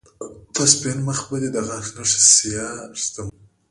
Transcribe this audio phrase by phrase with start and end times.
[0.53, 3.27] په سپين مخ به دې د غاښ نښې سياه ږدم